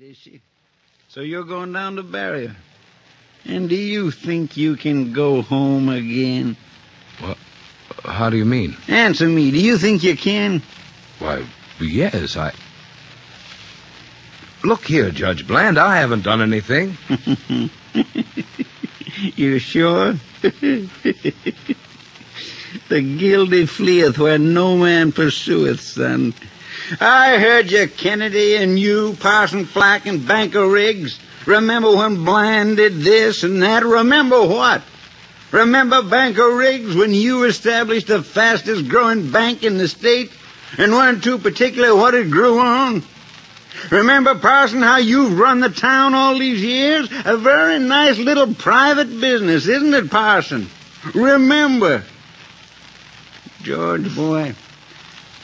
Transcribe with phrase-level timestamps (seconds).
[0.00, 0.40] is she?
[1.08, 2.56] So you're going down to bury her.
[3.44, 6.56] And do you think you can go home again?
[7.22, 7.36] Well,
[8.04, 8.76] how do you mean?
[8.88, 9.50] Answer me.
[9.50, 10.62] Do you think you can?
[11.18, 11.44] Why,
[11.78, 12.52] yes, I.
[14.64, 16.96] Look here, Judge Bland, I haven't done anything.
[19.36, 20.14] you sure?
[20.42, 20.90] the
[22.88, 26.32] guilty fleeth where no man pursueth, son.
[27.00, 31.18] I heard you, Kennedy, and you, Parson Flack, and Banker Riggs.
[31.46, 33.84] Remember when Bland did this and that?
[33.84, 34.82] Remember what?
[35.50, 40.32] Remember Banker Riggs when you established the fastest growing bank in the state
[40.76, 43.02] and weren't too particular what it grew on?
[43.90, 47.08] Remember, Parson, how you've run the town all these years?
[47.24, 50.68] A very nice little private business, isn't it, Parson?
[51.14, 52.04] Remember.
[53.62, 54.54] George, boy,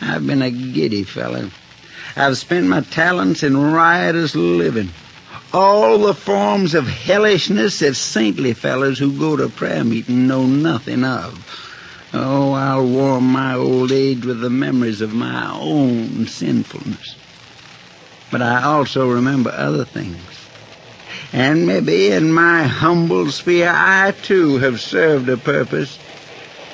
[0.00, 1.50] I've been a giddy fellow.
[2.16, 4.90] I've spent my talents in riotous living.
[5.52, 11.04] All the forms of hellishness that saintly fellows who go to prayer meeting know nothing
[11.04, 12.08] of.
[12.12, 17.16] Oh, I'll warm my old age with the memories of my own sinfulness.
[18.30, 20.18] But I also remember other things.
[21.32, 25.98] And maybe in my humble sphere I too have served a purpose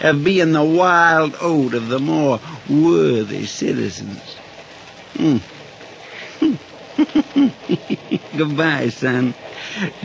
[0.01, 4.21] of being the wild oat of the more worthy citizens.
[5.17, 5.39] Hmm.
[8.37, 9.35] Goodbye, son.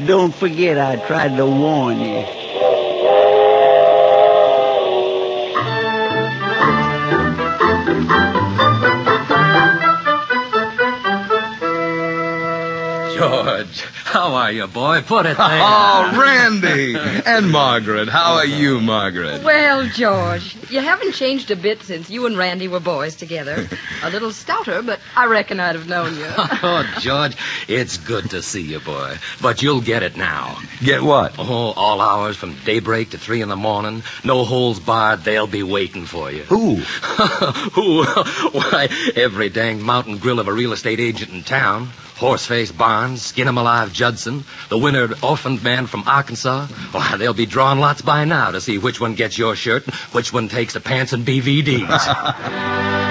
[0.05, 2.60] Don't forget I tried to warn you.
[13.21, 15.01] George, how are you, boy?
[15.03, 15.61] Put it there.
[15.73, 16.95] Oh, Randy!
[16.95, 18.09] and Margaret.
[18.09, 19.43] How are you, Margaret?
[19.43, 23.67] Well, George, you haven't changed a bit since you and Randy were boys together.
[24.01, 26.25] A little stouter, but I reckon I'd have known you.
[26.37, 29.17] oh, George, it's good to see you, boy.
[29.39, 30.57] But you'll get it now.
[30.83, 31.35] Get what?
[31.37, 34.01] Oh, all hours from daybreak to three in the morning.
[34.23, 35.23] No holes barred.
[35.23, 36.43] They'll be waiting for you.
[36.43, 36.75] Who?
[37.73, 38.03] Who?
[38.03, 41.89] Why, every dang mountain grill of a real estate agent in town.
[42.21, 46.67] Horseface Barnes, Skin 'em Alive Judson, the winner orphaned man from Arkansas.
[46.91, 49.95] Why, they'll be drawing lots by now to see which one gets your shirt and
[50.11, 51.87] which one takes the pants and BVDs.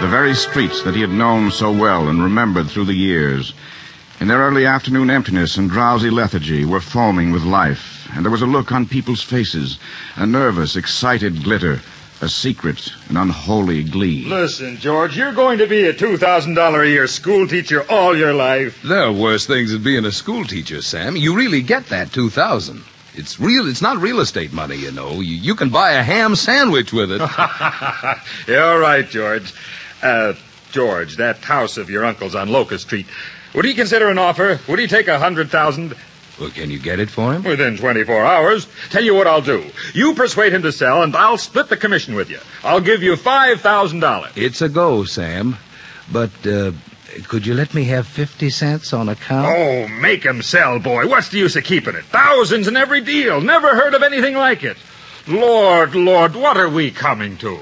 [0.00, 3.52] The very streets that he had known so well and remembered through the years,
[4.20, 8.42] in their early afternoon emptiness and drowsy lethargy, were foaming with life, and there was
[8.42, 9.78] a look on people's faces,
[10.16, 11.80] a nervous, excited glitter,
[12.20, 14.26] a secret, an unholy glee.
[14.26, 18.82] Listen, George, you're going to be a $2,000 a year school teacher all your life.
[18.82, 21.16] There are worse things than being a school teacher, Sam.
[21.16, 22.84] You really get that two thousand.
[23.14, 23.68] It's real.
[23.68, 25.14] It's not real estate money, you know.
[25.14, 27.20] You, you can buy a ham sandwich with it.
[28.46, 29.52] You're right, George.
[30.02, 30.34] Uh,
[30.70, 33.06] George, that house of your uncle's on Locust Street.
[33.54, 34.60] Would he consider an offer?
[34.68, 35.94] Would he take a hundred thousand?
[36.40, 37.42] well, can you get it for him?
[37.42, 38.66] Within 24 hours.
[38.90, 39.64] Tell you what I'll do.
[39.92, 42.38] You persuade him to sell, and I'll split the commission with you.
[42.64, 44.30] I'll give you $5,000.
[44.36, 45.56] It's a go, Sam.
[46.10, 46.72] But uh,
[47.28, 49.46] could you let me have fifty cents on account?
[49.46, 51.06] Oh, make him sell, boy.
[51.08, 52.04] What's the use of keeping it?
[52.04, 53.40] Thousands in every deal.
[53.40, 54.76] Never heard of anything like it.
[55.28, 57.60] Lord, Lord, what are we coming to?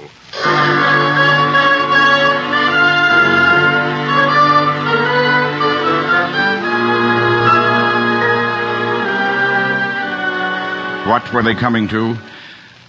[11.28, 12.16] What were they coming to?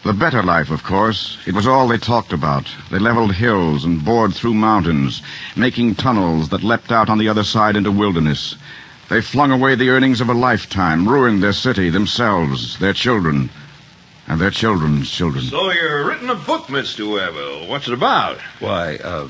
[0.05, 1.37] The better life, of course.
[1.45, 2.73] It was all they talked about.
[2.89, 5.21] They leveled hills and bored through mountains,
[5.57, 8.55] making tunnels that leapt out on the other side into wilderness.
[9.09, 13.49] They flung away the earnings of a lifetime, ruined their city, themselves, their children,
[14.25, 15.43] and their children's children.
[15.43, 17.11] So you're written a book, Mr.
[17.11, 17.69] Webber.
[17.69, 18.37] What's it about?
[18.61, 19.27] Why, uh,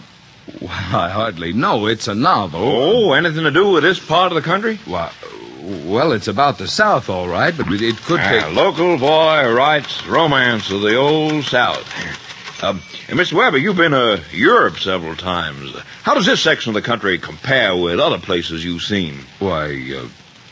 [0.62, 1.88] well, I hardly know.
[1.88, 2.62] It's a novel.
[2.62, 4.76] Oh, anything to do with this part of the country?
[4.86, 5.12] Why,
[5.86, 8.56] well, it's about the South, all right, but it could Ah, take.
[8.56, 11.84] local boy writes romance of the old South.
[12.64, 13.34] Um, Mr.
[13.34, 15.74] Webber, you've been to Europe several times.
[16.04, 19.20] How does this section of the country compare with other places you've seen?
[19.40, 20.08] Why, uh,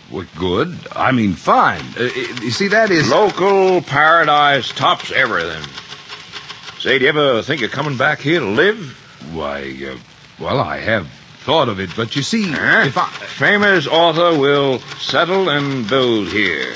[0.09, 0.77] what good?
[0.95, 1.81] I mean, fine.
[1.99, 2.05] Uh, uh,
[2.41, 3.09] you see, that is.
[3.09, 5.63] Local paradise tops everything.
[6.79, 8.79] Say, do you ever think of coming back here to live?
[9.33, 9.97] Why, uh,
[10.39, 11.07] well, I have
[11.47, 12.83] thought of it, but you see, Huh?
[12.85, 13.07] if I.
[13.07, 16.73] Famous author will settle and build here.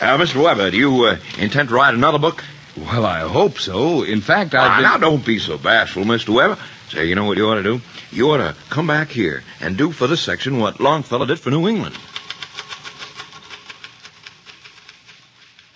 [0.00, 0.42] Uh, Mr.
[0.42, 2.42] Webber, do you uh, intend to write another book?
[2.78, 4.04] Well, I hope so.
[4.04, 4.82] In fact, I've Ah, been.
[4.84, 6.30] now, don't be so bashful, Mr.
[6.30, 6.56] Webber.
[6.88, 7.82] Say, you know what you ought to do?
[8.10, 11.50] You ought to come back here and do for this section what Longfellow did for
[11.50, 11.94] New England.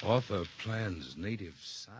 [0.02, 1.96] Author plans native saga.